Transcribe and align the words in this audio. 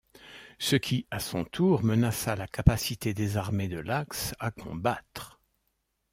Ce 0.57 0.75
qui 0.77 1.05
à 1.11 1.19
son 1.19 1.45
tour 1.45 1.83
menaça 1.83 2.35
la 2.35 2.47
capacité 2.47 3.13
des 3.13 3.37
armées 3.37 3.67
de 3.67 3.77
l'Axe 3.77 4.33
à 4.39 4.49
combattre. 4.49 5.39